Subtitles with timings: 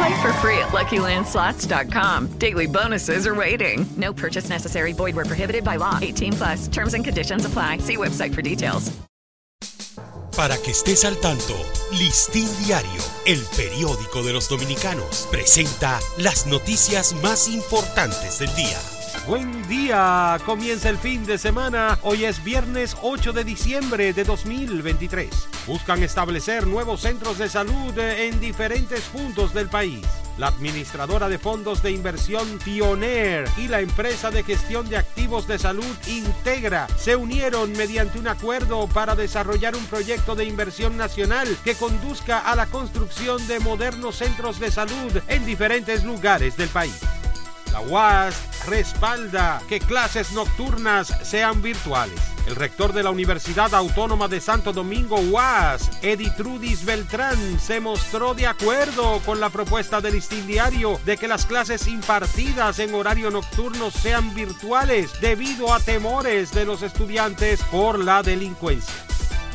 [0.00, 2.28] Play for free at LuckyLandSlots.com.
[2.38, 3.84] Daily bonuses are waiting.
[3.98, 4.94] No purchase necessary.
[4.94, 5.98] Void where prohibited by law.
[6.00, 6.68] 18 plus.
[6.68, 7.78] Terms and conditions apply.
[7.78, 8.90] See website for details.
[10.34, 11.54] Para que estés al tanto,
[11.92, 18.78] Listín Diario, el periódico de los dominicanos, presenta las noticias más importantes del día.
[19.26, 21.98] Buen día, comienza el fin de semana.
[22.02, 25.28] Hoy es viernes 8 de diciembre de 2023.
[25.66, 30.00] Buscan establecer nuevos centros de salud en diferentes puntos del país.
[30.38, 35.58] La administradora de fondos de inversión Pioneer y la empresa de gestión de activos de
[35.58, 41.74] salud Integra se unieron mediante un acuerdo para desarrollar un proyecto de inversión nacional que
[41.74, 46.98] conduzca a la construcción de modernos centros de salud en diferentes lugares del país.
[47.70, 52.20] La UAS respalda que clases nocturnas sean virtuales.
[52.46, 58.46] El rector de la Universidad Autónoma de Santo Domingo, UAS, Editrudis Beltrán, se mostró de
[58.46, 63.90] acuerdo con la propuesta del listín diario de que las clases impartidas en horario nocturno
[63.90, 68.94] sean virtuales debido a temores de los estudiantes por la delincuencia.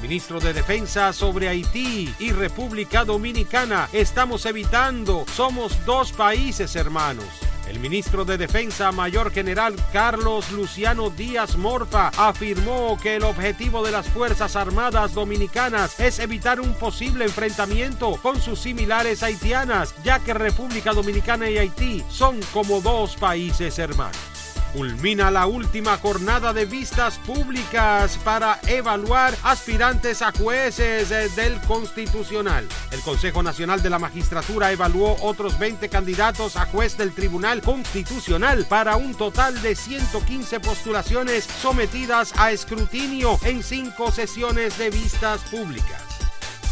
[0.01, 3.89] Ministro de Defensa sobre Haití y República Dominicana.
[3.91, 7.25] Estamos evitando, somos dos países hermanos.
[7.67, 13.91] El ministro de Defensa Mayor General Carlos Luciano Díaz Morfa afirmó que el objetivo de
[13.91, 20.33] las Fuerzas Armadas Dominicanas es evitar un posible enfrentamiento con sus similares haitianas, ya que
[20.33, 24.34] República Dominicana y Haití son como dos países hermanos.
[24.75, 32.67] Culmina la última jornada de vistas públicas para evaluar aspirantes a jueces eh, del Constitucional.
[32.91, 38.65] El Consejo Nacional de la Magistratura evaluó otros 20 candidatos a juez del Tribunal Constitucional
[38.67, 46.03] para un total de 115 postulaciones sometidas a escrutinio en cinco sesiones de vistas públicas.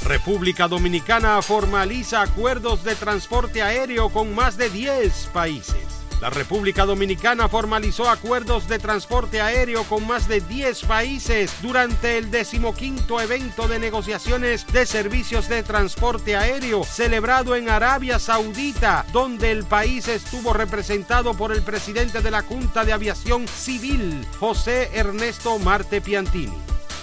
[0.04, 6.03] República Dominicana formaliza acuerdos de transporte aéreo con más de 10 países.
[6.24, 12.32] La República Dominicana formalizó acuerdos de transporte aéreo con más de 10 países durante el
[12.32, 19.66] decimoquinto evento de negociaciones de servicios de transporte aéreo celebrado en Arabia Saudita, donde el
[19.66, 26.00] país estuvo representado por el presidente de la Junta de Aviación Civil, José Ernesto Marte
[26.00, 26.58] Piantini.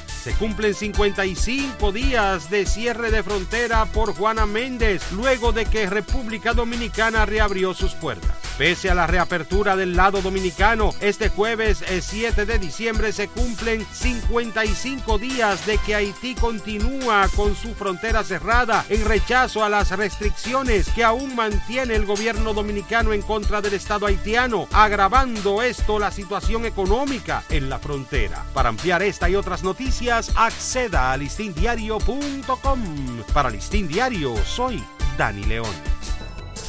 [0.07, 6.55] Se cumplen 55 días de cierre de frontera por Juana Méndez luego de que República
[6.55, 8.50] Dominicana reabrió sus puertas.
[8.61, 15.17] Pese a la reapertura del lado dominicano, este jueves 7 de diciembre se cumplen 55
[15.17, 21.05] días de que Haití continúa con su frontera cerrada en rechazo a las restricciones que
[21.05, 27.45] aún mantiene el gobierno dominicano en contra del Estado haitiano, agravando esto la situación económica
[27.49, 28.45] en la frontera.
[28.53, 33.23] Para ampliar esta y otras noticias, acceda a listindiario.com.
[33.33, 34.85] Para Listín Diario, soy
[35.17, 36.00] Dani León.